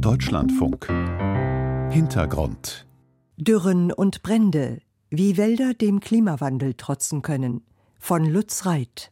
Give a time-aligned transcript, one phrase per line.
[0.00, 0.86] Deutschlandfunk
[1.90, 2.86] Hintergrund
[3.36, 7.62] Dürren und Brände, wie Wälder dem Klimawandel trotzen können.
[7.98, 9.10] Von Lutz Reit.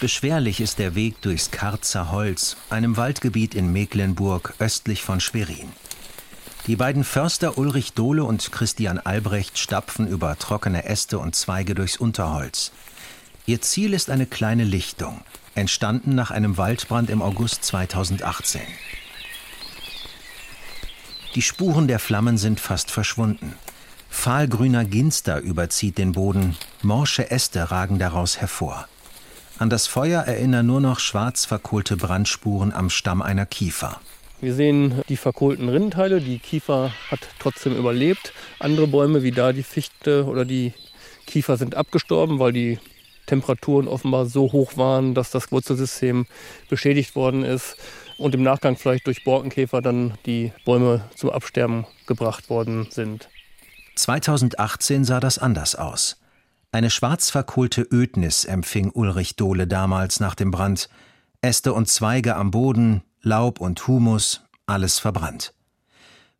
[0.00, 5.68] Beschwerlich ist der Weg durchs Karzer Holz, einem Waldgebiet in Mecklenburg östlich von Schwerin.
[6.66, 11.98] Die beiden Förster Ulrich Dohle und Christian Albrecht stapfen über trockene Äste und Zweige durchs
[11.98, 12.72] Unterholz.
[13.46, 15.20] Ihr Ziel ist eine kleine Lichtung,
[15.54, 18.62] entstanden nach einem Waldbrand im August 2018.
[21.34, 23.54] Die Spuren der Flammen sind fast verschwunden.
[24.08, 28.88] Fahlgrüner Ginster überzieht den Boden, morsche Äste ragen daraus hervor.
[29.58, 34.00] An das Feuer erinnern nur noch schwarz verkohlte Brandspuren am Stamm einer Kiefer.
[34.40, 36.22] Wir sehen die verkohlten Rindenteile.
[36.22, 38.32] Die Kiefer hat trotzdem überlebt.
[38.58, 40.72] Andere Bäume wie da die Fichte oder die
[41.26, 42.78] Kiefer sind abgestorben, weil die
[43.26, 46.26] Temperaturen offenbar so hoch waren, dass das Wurzelsystem
[46.68, 47.76] beschädigt worden ist
[48.18, 53.28] und im Nachgang vielleicht durch Borkenkäfer dann die Bäume zum Absterben gebracht worden sind.
[53.96, 56.20] 2018 sah das anders aus.
[56.72, 60.88] Eine schwarz verkohlte Ödnis empfing Ulrich Dohle damals nach dem Brand.
[61.40, 65.54] Äste und Zweige am Boden, Laub und Humus, alles verbrannt.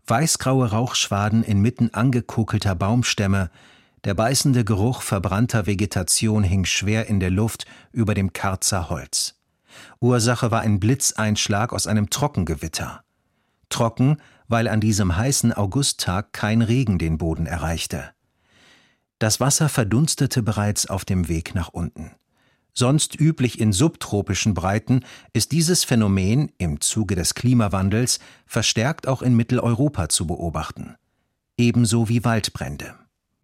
[0.06, 3.51] Weißgraue Rauchschwaden inmitten angekokelter Baumstämme,
[4.05, 9.36] der beißende Geruch verbrannter Vegetation hing schwer in der Luft über dem Karzer Holz.
[10.00, 13.02] Ursache war ein Blitzeinschlag aus einem Trockengewitter.
[13.70, 18.11] Trocken, weil an diesem heißen Augusttag kein Regen den Boden erreichte.
[19.19, 22.12] Das Wasser verdunstete bereits auf dem Weg nach unten.
[22.74, 29.34] Sonst üblich in subtropischen Breiten ist dieses Phänomen im Zuge des Klimawandels verstärkt auch in
[29.34, 30.96] Mitteleuropa zu beobachten.
[31.56, 32.96] Ebenso wie Waldbrände.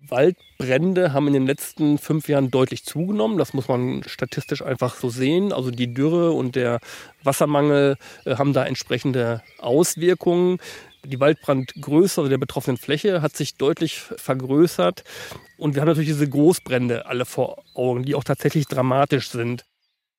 [0.09, 3.39] Waldbrände haben in den letzten fünf Jahren deutlich zugenommen.
[3.39, 5.53] Das muss man statistisch einfach so sehen.
[5.53, 6.81] Also die Dürre und der
[7.23, 10.59] Wassermangel äh, haben da entsprechende Auswirkungen.
[11.05, 15.05] Die Waldbrandgröße also der betroffenen Fläche hat sich deutlich vergrößert.
[15.57, 19.65] Und wir haben natürlich diese Großbrände alle vor Augen, die auch tatsächlich dramatisch sind.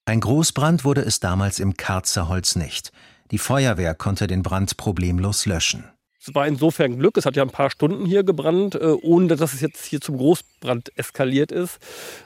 [0.05, 2.91] Ein Großbrand wurde es damals im Karzer Holz nicht.
[3.29, 5.85] Die Feuerwehr konnte den Brand problemlos löschen.
[6.23, 9.53] Es war insofern Glück, es hat ja ein paar Stunden hier gebrannt, äh, ohne dass
[9.53, 11.79] es jetzt hier zum Großbrand eskaliert ist,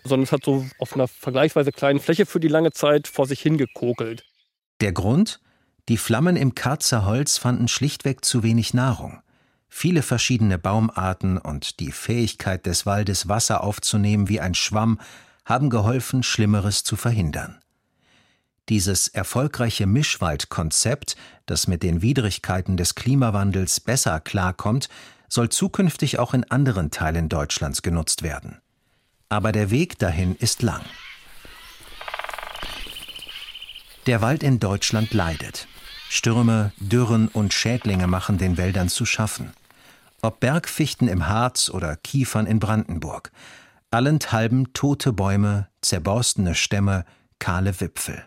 [0.03, 3.41] sondern es hat so auf einer vergleichsweise kleinen Fläche für die lange Zeit vor sich
[3.41, 4.25] hingekokelt.
[4.81, 5.39] Der Grund?
[5.87, 9.21] Die Flammen im Karzer Holz fanden schlichtweg zu wenig Nahrung.
[9.69, 14.99] Viele verschiedene Baumarten und die Fähigkeit des Waldes, Wasser aufzunehmen wie ein Schwamm,
[15.45, 17.59] haben geholfen, Schlimmeres zu verhindern.
[18.69, 21.15] Dieses erfolgreiche Mischwaldkonzept,
[21.45, 24.89] das mit den Widrigkeiten des Klimawandels besser klarkommt,
[25.29, 28.61] soll zukünftig auch in anderen Teilen Deutschlands genutzt werden.
[29.29, 30.81] Aber der Weg dahin ist lang.
[34.07, 35.67] Der Wald in Deutschland leidet.
[36.09, 39.53] Stürme, Dürren und Schädlinge machen den Wäldern zu schaffen.
[40.21, 43.31] Ob Bergfichten im Harz oder Kiefern in Brandenburg.
[43.91, 47.05] Allenthalben tote Bäume, zerborstene Stämme,
[47.39, 48.25] kahle Wipfel.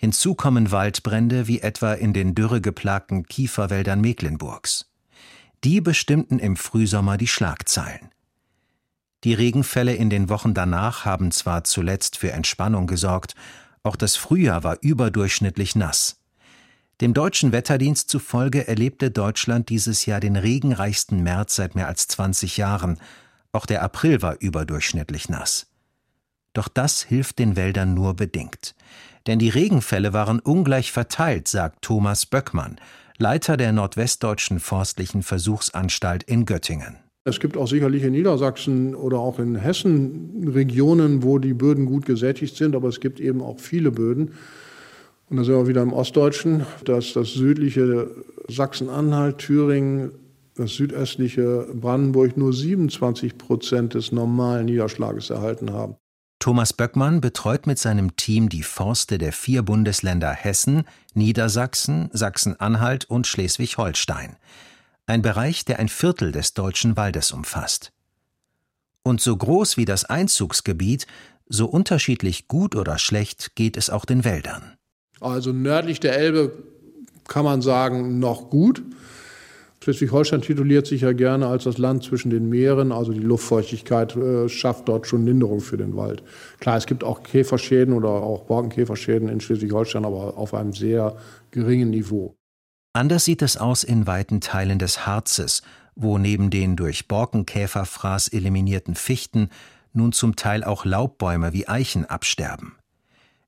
[0.00, 4.90] Hinzu kommen Waldbrände wie etwa in den dürregeplagten Kieferwäldern Mecklenburgs.
[5.62, 8.08] Die bestimmten im Frühsommer die Schlagzeilen.
[9.24, 13.34] Die Regenfälle in den Wochen danach haben zwar zuletzt für Entspannung gesorgt,
[13.82, 16.18] auch das Frühjahr war überdurchschnittlich nass.
[17.02, 22.56] Dem deutschen Wetterdienst zufolge erlebte Deutschland dieses Jahr den regenreichsten März seit mehr als 20
[22.56, 22.98] Jahren.
[23.52, 25.66] Auch der April war überdurchschnittlich nass.
[26.54, 28.74] Doch das hilft den Wäldern nur bedingt.
[29.26, 32.76] Denn die Regenfälle waren ungleich verteilt, sagt Thomas Böckmann,
[33.18, 36.96] Leiter der Nordwestdeutschen Forstlichen Versuchsanstalt in Göttingen.
[37.24, 42.06] Es gibt auch sicherlich in Niedersachsen oder auch in Hessen Regionen, wo die Böden gut
[42.06, 44.32] gesättigt sind, aber es gibt eben auch viele Böden.
[45.28, 48.10] Und da sind wir wieder im Ostdeutschen, dass das südliche
[48.48, 50.12] Sachsen-Anhalt, Thüringen,
[50.56, 55.96] das südöstliche Brandenburg nur 27 Prozent des normalen Niederschlages erhalten haben.
[56.40, 63.26] Thomas Böckmann betreut mit seinem Team die Forste der vier Bundesländer Hessen, Niedersachsen, Sachsen-Anhalt und
[63.26, 64.36] Schleswig-Holstein.
[65.04, 67.92] Ein Bereich, der ein Viertel des deutschen Waldes umfasst.
[69.02, 71.06] Und so groß wie das Einzugsgebiet,
[71.46, 74.78] so unterschiedlich gut oder schlecht geht es auch den Wäldern.
[75.20, 76.52] Also nördlich der Elbe
[77.28, 78.82] kann man sagen, noch gut.
[79.82, 84.46] Schleswig-Holstein tituliert sich ja gerne als das Land zwischen den Meeren, also die Luftfeuchtigkeit äh,
[84.48, 86.22] schafft dort schon Linderung für den Wald.
[86.58, 91.16] Klar, es gibt auch Käferschäden oder auch Borkenkäferschäden in Schleswig-Holstein, aber auf einem sehr
[91.50, 92.34] geringen Niveau.
[92.92, 95.62] Anders sieht es aus in weiten Teilen des Harzes,
[95.94, 99.48] wo neben den durch Borkenkäferfraß eliminierten Fichten
[99.94, 102.76] nun zum Teil auch Laubbäume wie Eichen absterben.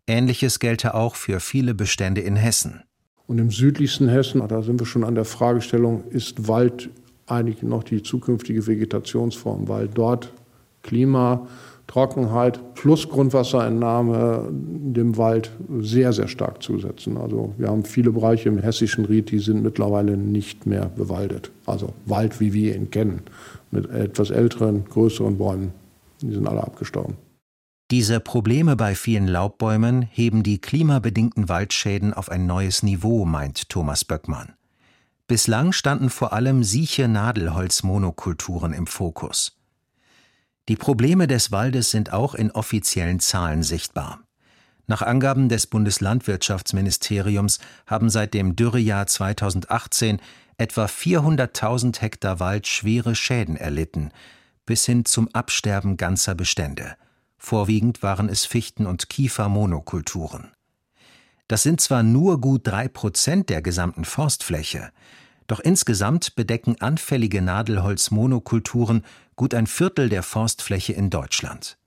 [0.07, 2.85] Ähnliches gelte auch für viele Bestände in Hessen.
[3.27, 6.91] Und im südlichsten Hessen, da sind wir schon an der Fragestellung, ist Wald
[7.27, 10.33] eigentlich noch die zukünftige Vegetationsform, weil dort
[10.83, 11.47] Klima,
[11.87, 17.17] Trockenheit plus Grundwasserentnahme dem Wald sehr, sehr stark zusetzen.
[17.17, 21.51] Also wir haben viele Bereiche im hessischen Ried, die sind mittlerweile nicht mehr bewaldet.
[21.67, 23.21] Also Wald, wie wir ihn kennen,
[23.71, 25.73] mit etwas älteren, größeren Bäumen.
[26.23, 27.15] Die sind alle abgestorben.
[27.91, 34.05] Diese Probleme bei vielen Laubbäumen heben die klimabedingten Waldschäden auf ein neues Niveau, meint Thomas
[34.05, 34.55] Böckmann.
[35.27, 39.59] Bislang standen vor allem sieche Nadelholzmonokulturen im Fokus.
[40.69, 44.21] Die Probleme des Waldes sind auch in offiziellen Zahlen sichtbar.
[44.87, 50.21] Nach Angaben des Bundeslandwirtschaftsministeriums haben seit dem Dürrejahr 2018
[50.57, 54.11] etwa 400.000 Hektar Wald schwere Schäden erlitten,
[54.67, 56.97] bis hin zum Absterben ganzer Bestände.
[57.45, 60.53] Vorwiegend waren es Fichten- und Kiefermonokulturen.
[61.49, 64.93] Das sind zwar nur gut drei Prozent der gesamten Forstfläche,
[65.49, 69.05] doch insgesamt bedecken anfällige Nadelholzmonokulturen
[69.35, 71.79] gut ein Viertel der Forstfläche in Deutschland.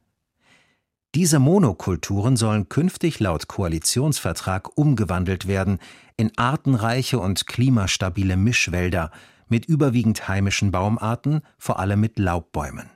[1.15, 5.79] Diese Monokulturen sollen künftig laut Koalitionsvertrag umgewandelt werden
[6.17, 9.09] in artenreiche und klimastabile Mischwälder
[9.47, 12.89] mit überwiegend heimischen Baumarten, vor allem mit Laubbäumen.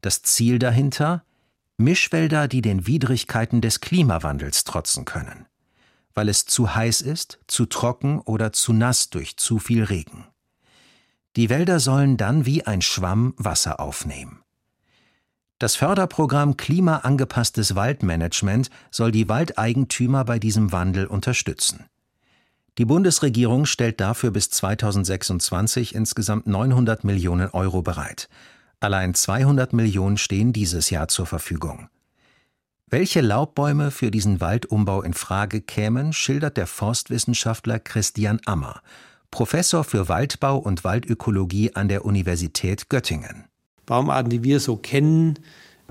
[0.00, 1.24] Das Ziel dahinter?
[1.76, 5.46] Mischwälder, die den Widrigkeiten des Klimawandels trotzen können
[6.14, 10.26] weil es zu heiß ist, zu trocken oder zu nass durch zu viel Regen.
[11.36, 14.40] Die Wälder sollen dann wie ein Schwamm Wasser aufnehmen.
[15.58, 21.86] Das Förderprogramm Klimaangepasstes Waldmanagement soll die Waldeigentümer bei diesem Wandel unterstützen.
[22.78, 28.28] Die Bundesregierung stellt dafür bis 2026 insgesamt 900 Millionen Euro bereit.
[28.80, 31.88] Allein 200 Millionen stehen dieses Jahr zur Verfügung.
[32.90, 38.82] Welche Laubbäume für diesen Waldumbau in Frage kämen, schildert der Forstwissenschaftler Christian Ammer,
[39.30, 43.46] Professor für Waldbau und Waldökologie an der Universität Göttingen.
[43.84, 45.40] Baumarten, die wir so kennen,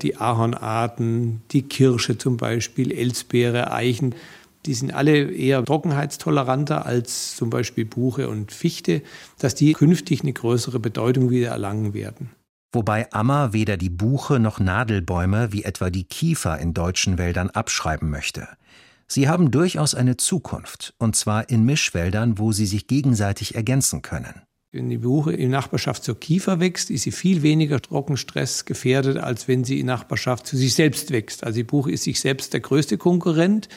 [0.01, 4.15] die Ahornarten, die Kirsche zum Beispiel, Elsbeere, Eichen,
[4.65, 9.01] die sind alle eher trockenheitstoleranter als zum Beispiel Buche und Fichte,
[9.39, 12.29] dass die künftig eine größere Bedeutung wieder erlangen werden
[12.73, 18.09] wobei Ammer weder die Buche noch Nadelbäume wie etwa die Kiefer in deutschen Wäldern abschreiben
[18.09, 18.47] möchte.
[19.07, 24.41] Sie haben durchaus eine Zukunft, und zwar in Mischwäldern, wo sie sich gegenseitig ergänzen können.
[24.71, 29.47] Wenn die Buche in Nachbarschaft zur Kiefer wächst, ist sie viel weniger Trockenstress gefährdet, als
[29.47, 31.43] wenn sie in Nachbarschaft zu sich selbst wächst.
[31.43, 33.69] Also die Buche ist sich selbst der größte Konkurrent.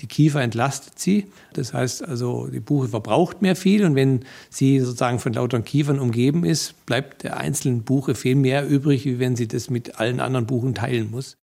[0.00, 1.26] Die Kiefer entlastet sie.
[1.52, 5.98] Das heißt also, die Buche verbraucht mehr viel und wenn sie sozusagen von lauter Kiefern
[5.98, 10.20] umgeben ist, bleibt der einzelnen Buche viel mehr übrig, wie wenn sie das mit allen
[10.20, 11.36] anderen Buchen teilen muss.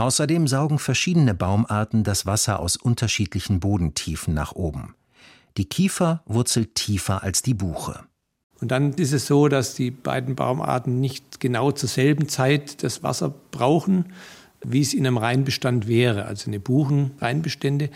[0.00, 4.94] Außerdem saugen verschiedene Baumarten das Wasser aus unterschiedlichen Bodentiefen nach oben.
[5.56, 8.04] Die Kiefer wurzelt tiefer als die Buche.
[8.60, 13.02] Und dann ist es so, dass die beiden Baumarten nicht genau zur selben Zeit das
[13.02, 14.12] Wasser brauchen,
[14.64, 17.90] wie es in einem Reinbestand wäre, also eine Buchenreinbestände.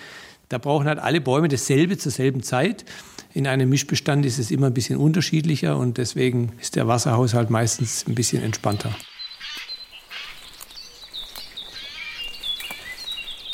[0.49, 2.85] Da brauchen halt alle Bäume dasselbe zur selben Zeit.
[3.32, 8.06] In einem Mischbestand ist es immer ein bisschen unterschiedlicher und deswegen ist der Wasserhaushalt meistens
[8.06, 8.94] ein bisschen entspannter.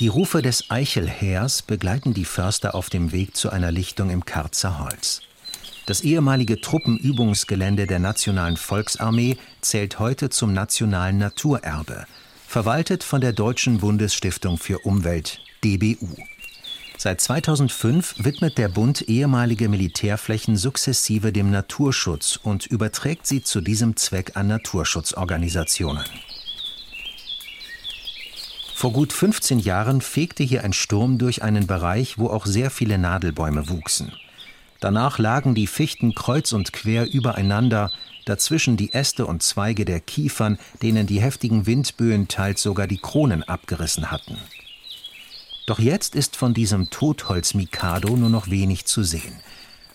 [0.01, 4.79] Die Rufe des Eichelheers begleiten die Förster auf dem Weg zu einer Lichtung im Karzer
[4.79, 5.23] Holz.
[5.87, 12.07] Das ehemalige Truppenübungsgelände der Nationalen Volksarmee zählt heute zum nationalen Naturerbe–
[12.49, 16.17] verwaltet von der Deutschen Bundesstiftung für Umwelt DBU.
[16.97, 23.97] Seit 2005 widmet der Bund ehemalige Militärflächen sukzessive dem Naturschutz und überträgt sie zu diesem
[23.97, 26.05] Zweck an Naturschutzorganisationen.
[28.75, 32.97] Vor gut 15 Jahren fegte hier ein Sturm durch einen Bereich, wo auch sehr viele
[32.97, 34.11] Nadelbäume wuchsen.
[34.80, 37.90] Danach lagen die Fichten kreuz und quer übereinander,
[38.25, 43.42] dazwischen die Äste und Zweige der Kiefern, denen die heftigen Windböen teils sogar die Kronen
[43.42, 44.38] abgerissen hatten.
[45.66, 49.40] Doch jetzt ist von diesem Totholz-Mikado nur noch wenig zu sehen.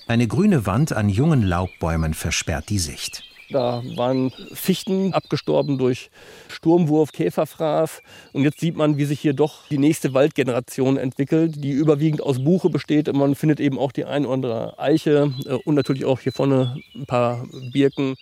[0.06, 3.24] Eine grüne Wand an jungen Laubbäumen versperrt die Sicht.
[3.54, 6.10] Da waren Fichten abgestorben durch
[6.50, 8.02] Sturmwurf, Käferfraß.
[8.34, 12.44] Und jetzt sieht man, wie sich hier doch die nächste Waldgeneration entwickelt, die überwiegend aus
[12.44, 13.08] Buche besteht.
[13.10, 16.32] Und man findet eben auch die ein oder andere Eiche äh, und natürlich auch hier
[16.32, 18.16] vorne ein paar Birken.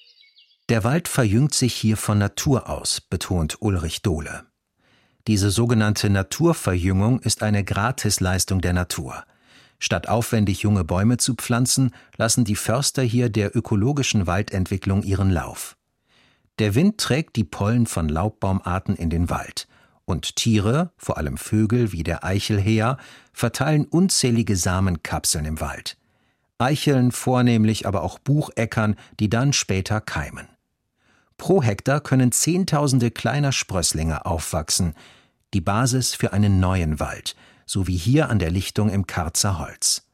[0.70, 4.44] Der Wald verjüngt sich hier von Natur aus, betont Ulrich Dohle.
[5.28, 9.24] Diese sogenannte Naturverjüngung ist eine Gratisleistung der Natur.
[9.84, 15.76] Statt aufwendig junge Bäume zu pflanzen, lassen die Förster hier der ökologischen Waldentwicklung ihren Lauf.
[16.60, 19.68] Der Wind trägt die Pollen von Laubbaumarten in den Wald.
[20.06, 22.98] Und Tiere, vor allem Vögel wie der Eichelheer,
[23.34, 25.98] verteilen unzählige Samenkapseln im Wald.
[26.60, 30.48] Eicheln vornehmlich, aber auch Bucheckern, die dann später keimen.
[31.38, 34.94] Pro Hektar können Zehntausende kleiner Sprösslinge aufwachsen,
[35.56, 37.36] die Basis für einen neuen Wald,
[37.72, 40.06] so wie hier an der Lichtung im Karzer Holz.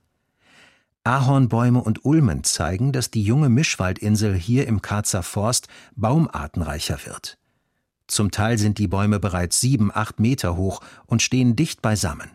[1.04, 7.40] Ahornbäume und Ulmen zeigen, dass die junge Mischwaldinsel hier im Karzer Forst baumartenreicher wird.
[8.06, 12.30] Zum Teil sind die Bäume bereits sieben, acht Meter hoch und stehen dicht beisammen.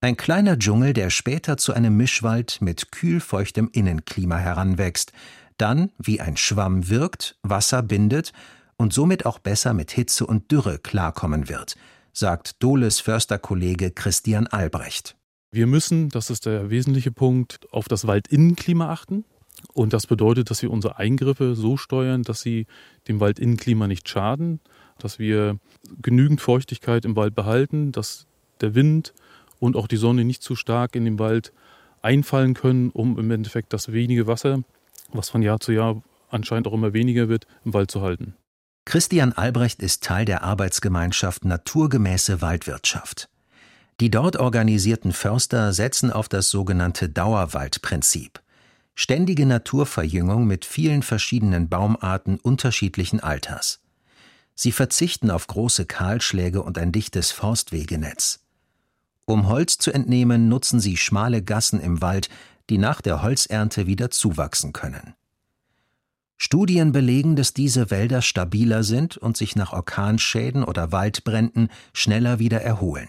[0.00, 5.12] Ein kleiner Dschungel, der später zu einem Mischwald mit kühlfeuchtem Innenklima heranwächst,
[5.58, 8.32] dann wie ein Schwamm wirkt, Wasser bindet
[8.78, 11.76] und somit auch besser mit Hitze und Dürre klarkommen wird,
[12.16, 15.16] sagt Dohles Försterkollege Christian Albrecht.
[15.50, 19.24] Wir müssen, das ist der wesentliche Punkt, auf das Waldinnenklima achten.
[19.72, 22.66] Und das bedeutet, dass wir unsere Eingriffe so steuern, dass sie
[23.08, 24.60] dem Waldinnenklima nicht schaden,
[24.98, 25.58] dass wir
[26.00, 28.26] genügend Feuchtigkeit im Wald behalten, dass
[28.60, 29.12] der Wind
[29.58, 31.52] und auch die Sonne nicht zu stark in den Wald
[32.00, 34.62] einfallen können, um im Endeffekt das wenige Wasser,
[35.12, 38.36] was von Jahr zu Jahr anscheinend auch immer weniger wird, im Wald zu halten.
[38.84, 43.28] Christian Albrecht ist Teil der Arbeitsgemeinschaft Naturgemäße Waldwirtschaft.
[44.00, 48.40] Die dort organisierten Förster setzen auf das sogenannte Dauerwaldprinzip.
[48.94, 53.80] Ständige Naturverjüngung mit vielen verschiedenen Baumarten unterschiedlichen Alters.
[54.54, 58.40] Sie verzichten auf große Kahlschläge und ein dichtes Forstwegenetz.
[59.24, 62.28] Um Holz zu entnehmen, nutzen sie schmale Gassen im Wald,
[62.70, 65.14] die nach der Holzernte wieder zuwachsen können.
[66.36, 72.60] Studien belegen, dass diese Wälder stabiler sind und sich nach Orkanschäden oder Waldbränden schneller wieder
[72.60, 73.08] erholen.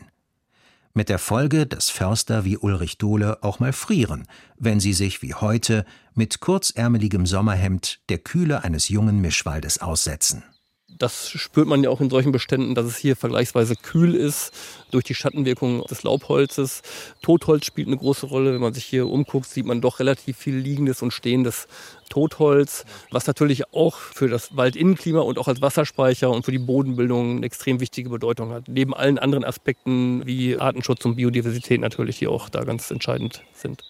[0.93, 4.27] Mit der Folge, dass Förster wie Ulrich Dohle auch mal frieren,
[4.57, 10.43] wenn sie sich wie heute mit kurzärmeligem Sommerhemd der Kühle eines jungen Mischwaldes aussetzen.
[10.97, 14.53] Das spürt man ja auch in solchen Beständen, dass es hier vergleichsweise kühl ist
[14.91, 16.83] durch die Schattenwirkung des Laubholzes.
[17.21, 18.53] Totholz spielt eine große Rolle.
[18.53, 21.67] Wenn man sich hier umguckt, sieht man doch relativ viel liegendes und stehendes
[22.09, 27.37] Totholz, was natürlich auch für das Waldinnenklima und auch als Wasserspeicher und für die Bodenbildung
[27.37, 28.67] eine extrem wichtige Bedeutung hat.
[28.67, 33.83] Neben allen anderen Aspekten wie Artenschutz und Biodiversität natürlich, die auch da ganz entscheidend sind.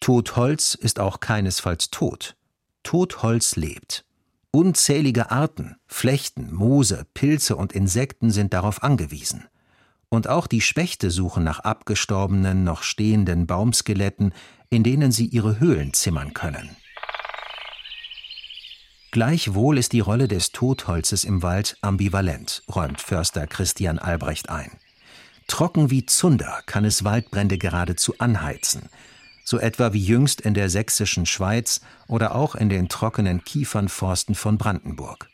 [0.00, 2.36] Totholz ist auch keinesfalls tot.
[2.84, 4.04] Totholz lebt.
[4.58, 9.44] Unzählige Arten, Flechten, Moose, Pilze und Insekten sind darauf angewiesen.
[10.08, 14.34] Und auch die Spechte suchen nach abgestorbenen, noch stehenden Baumskeletten,
[14.68, 16.70] in denen sie ihre Höhlen zimmern können.
[19.12, 24.72] Gleichwohl ist die Rolle des Totholzes im Wald ambivalent, räumt Förster Christian Albrecht ein.
[25.46, 28.88] Trocken wie Zunder kann es Waldbrände geradezu anheizen,
[29.48, 34.58] so etwa wie jüngst in der sächsischen Schweiz oder auch in den trockenen Kiefernforsten von
[34.58, 35.30] Brandenburg.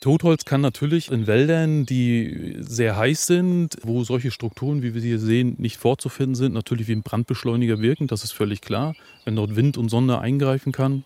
[0.00, 5.08] Totholz kann natürlich in Wäldern, die sehr heiß sind, wo solche Strukturen, wie wir sie
[5.08, 8.94] hier sehen, nicht vorzufinden sind, natürlich wie ein Brandbeschleuniger wirken, das ist völlig klar.
[9.26, 11.04] Wenn dort Wind und Sonne eingreifen kann,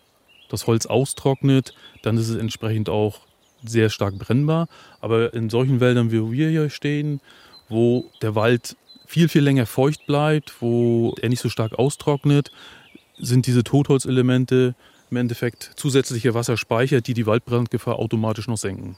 [0.49, 3.21] das Holz austrocknet, dann ist es entsprechend auch
[3.65, 4.69] sehr stark brennbar.
[5.01, 7.19] Aber in solchen Wäldern, wie wir hier stehen,
[7.67, 12.51] wo der Wald viel, viel länger feucht bleibt, wo er nicht so stark austrocknet,
[13.17, 14.75] sind diese Totholzelemente
[15.09, 18.95] im Endeffekt zusätzliche Wasserspeicher, die die Waldbrandgefahr automatisch noch senken.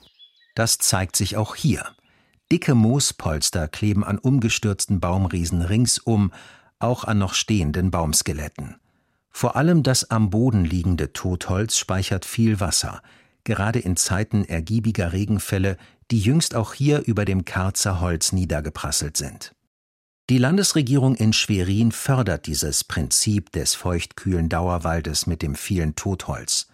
[0.55, 1.85] Das zeigt sich auch hier.
[2.51, 6.31] Dicke Moospolster kleben an umgestürzten Baumriesen ringsum,
[6.79, 8.75] auch an noch stehenden Baumskeletten.
[9.31, 13.01] Vor allem das am Boden liegende Totholz speichert viel Wasser,
[13.43, 15.77] gerade in Zeiten ergiebiger Regenfälle,
[16.11, 19.54] die jüngst auch hier über dem Karzer Holz niedergeprasselt sind.
[20.31, 26.67] Die Landesregierung in Schwerin fördert dieses Prinzip des feuchtkühlen Dauerwaldes mit dem vielen Totholz.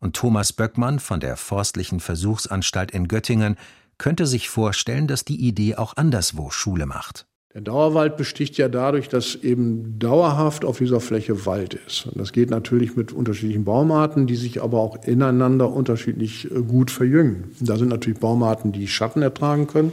[0.00, 3.58] Und Thomas Böckmann von der Forstlichen Versuchsanstalt in Göttingen
[3.98, 7.26] könnte sich vorstellen, dass die Idee auch anderswo Schule macht.
[7.54, 12.06] Der Dauerwald besticht ja dadurch, dass eben dauerhaft auf dieser Fläche Wald ist.
[12.06, 16.90] Und das geht natürlich mit unterschiedlichen Baumarten, die sich aber auch ineinander unterschiedlich äh, gut
[16.90, 17.52] verjüngen.
[17.60, 19.92] Da sind natürlich Baumarten, die Schatten ertragen können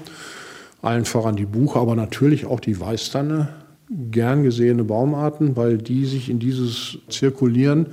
[0.83, 3.49] allen voran die Buche, aber natürlich auch die Weißtanne,
[3.89, 7.87] gern gesehene Baumarten, weil die sich in dieses Zirkulieren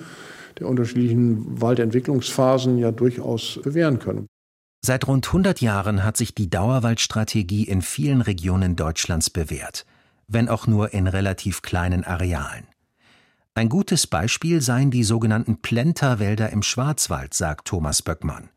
[0.59, 4.26] der unterschiedlichen Waldentwicklungsphasen ja durchaus bewähren können.
[4.85, 9.85] Seit rund 100 Jahren hat sich die Dauerwaldstrategie in vielen Regionen Deutschlands bewährt,
[10.26, 12.64] wenn auch nur in relativ kleinen Arealen.
[13.54, 18.49] Ein gutes Beispiel seien die sogenannten Plenterwälder im Schwarzwald, sagt Thomas Böckmann.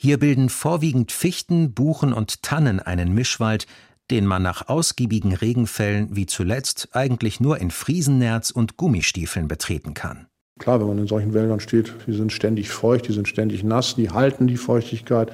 [0.00, 3.66] Hier bilden vorwiegend Fichten, Buchen und Tannen einen Mischwald,
[4.12, 10.28] den man nach ausgiebigen Regenfällen wie zuletzt eigentlich nur in Friesennerz und Gummistiefeln betreten kann.
[10.60, 13.96] Klar, wenn man in solchen Wäldern steht, die sind ständig feucht, die sind ständig nass,
[13.96, 15.32] die halten die Feuchtigkeit.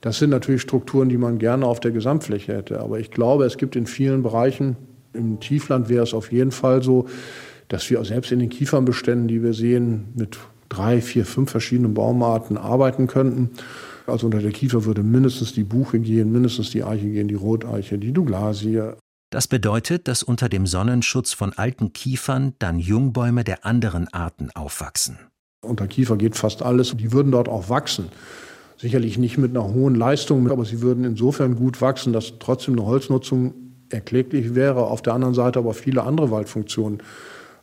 [0.00, 2.80] Das sind natürlich Strukturen, die man gerne auf der Gesamtfläche hätte.
[2.80, 4.76] Aber ich glaube, es gibt in vielen Bereichen,
[5.12, 7.06] im Tiefland wäre es auf jeden Fall so,
[7.68, 10.38] dass wir selbst in den Kiefernbeständen, die wir sehen, mit
[10.70, 13.50] drei, vier, fünf verschiedenen Baumarten arbeiten könnten.
[14.10, 17.98] Also unter der Kiefer würde mindestens die Buche gehen, mindestens die Eiche gehen, die Roteiche,
[17.98, 18.92] die Douglasie.
[19.30, 25.18] Das bedeutet, dass unter dem Sonnenschutz von alten Kiefern dann Jungbäume der anderen Arten aufwachsen.
[25.62, 26.96] Unter Kiefer geht fast alles.
[26.96, 28.08] Die würden dort auch wachsen.
[28.76, 32.86] Sicherlich nicht mit einer hohen Leistung, aber sie würden insofern gut wachsen, dass trotzdem eine
[32.86, 33.54] Holznutzung
[33.90, 34.86] erkläglich wäre.
[34.86, 37.02] Auf der anderen Seite aber viele andere Waldfunktionen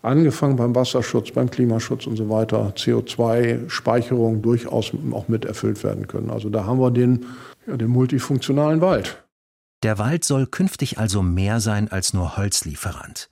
[0.02, 6.30] angefangen beim Wasserschutz, beim Klimaschutz und so weiter, CO2-Speicherung durchaus auch mit erfüllt werden können.
[6.30, 7.26] Also da haben wir den,
[7.68, 9.24] ja, den multifunktionalen Wald.
[9.84, 13.30] Der Wald soll künftig also mehr sein als nur Holzlieferant.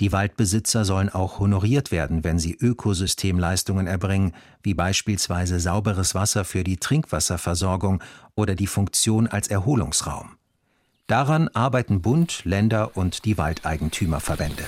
[0.00, 4.32] Die Waldbesitzer sollen auch honoriert werden, wenn sie Ökosystemleistungen erbringen,
[4.62, 8.00] wie beispielsweise sauberes Wasser für die Trinkwasserversorgung
[8.36, 10.36] oder die Funktion als Erholungsraum.
[11.08, 14.64] Daran arbeiten Bund, Länder und die Waldeigentümerverbände.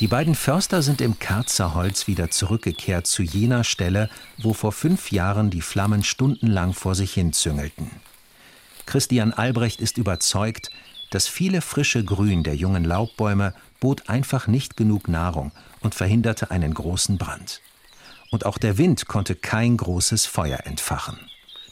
[0.00, 5.50] Die beiden Förster sind im Kerzerholz wieder zurückgekehrt zu jener Stelle, wo vor fünf Jahren
[5.50, 7.90] die Flammen stundenlang vor sich hin züngelten.
[8.86, 10.70] Christian Albrecht ist überzeugt,
[11.10, 16.72] das viele frische Grün der jungen Laubbäume bot einfach nicht genug Nahrung und verhinderte einen
[16.72, 17.60] großen Brand.
[18.30, 21.18] Und auch der Wind konnte kein großes Feuer entfachen.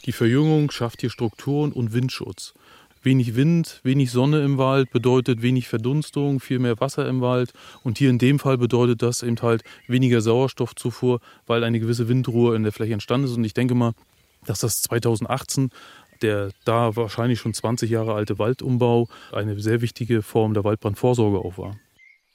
[0.05, 2.53] Die Verjüngung schafft hier Strukturen und Windschutz.
[3.01, 7.53] Wenig Wind, wenig Sonne im Wald bedeutet wenig Verdunstung, viel mehr Wasser im Wald.
[7.83, 12.55] Und hier in dem Fall bedeutet das eben halt weniger Sauerstoffzufuhr, weil eine gewisse Windruhe
[12.55, 13.37] in der Fläche entstanden ist.
[13.37, 13.93] Und ich denke mal,
[14.45, 15.69] dass das 2018
[16.21, 21.57] der da wahrscheinlich schon 20 Jahre alte Waldumbau eine sehr wichtige Form der Waldbrandvorsorge auch
[21.57, 21.77] war.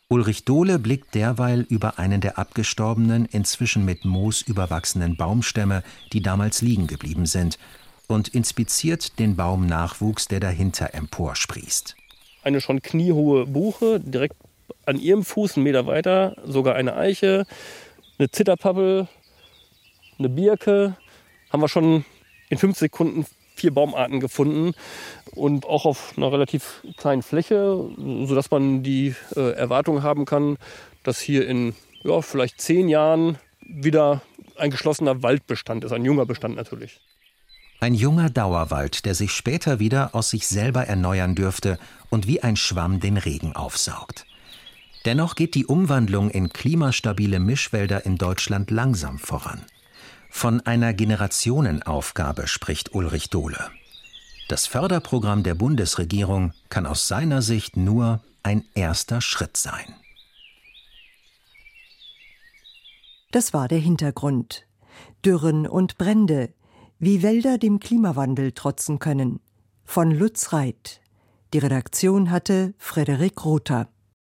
[0.08, 6.62] Ulrich Dohle blickt derweil über einen der abgestorbenen, inzwischen mit Moos überwachsenen Baumstämme, die damals
[6.62, 7.58] liegen geblieben sind,
[8.06, 11.96] und inspiziert den Baumnachwuchs, der dahinter emporsprießt.
[12.42, 14.36] Eine schon kniehohe Buche, direkt
[14.86, 17.46] an ihrem Fuß einen Meter weiter, sogar eine Eiche,
[18.18, 19.08] eine Zitterpappel,
[20.18, 20.96] eine Birke.
[21.50, 22.04] Haben wir schon
[22.50, 24.74] in fünf Sekunden vier Baumarten gefunden
[25.34, 27.88] und auch auf einer relativ kleinen Fläche,
[28.24, 30.58] sodass man die äh, Erwartung haben kann,
[31.04, 34.22] dass hier in ja, vielleicht zehn Jahren wieder
[34.56, 37.00] ein geschlossener Waldbestand ist, ein junger Bestand natürlich.
[37.80, 42.56] Ein junger Dauerwald, der sich später wieder aus sich selber erneuern dürfte und wie ein
[42.56, 44.26] Schwamm den Regen aufsaugt.
[45.04, 49.60] Dennoch geht die Umwandlung in klimastabile Mischwälder in Deutschland langsam voran.
[50.30, 53.70] Von einer Generationenaufgabe spricht Ulrich Dohle.
[54.48, 59.94] Das Förderprogramm der Bundesregierung kann aus seiner Sicht nur ein erster Schritt sein.
[63.30, 64.66] Das war der Hintergrund.
[65.24, 66.52] Dürren und Brände,
[66.98, 69.40] wie Wälder dem Klimawandel trotzen können.
[69.84, 71.00] Von Lutz Reit.
[71.52, 73.88] Die Redaktion hatte Frederik Rother.